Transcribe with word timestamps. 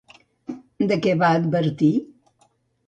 De 0.93 0.99
què 1.03 1.15
va 1.21 1.31
advertir? 1.43 1.95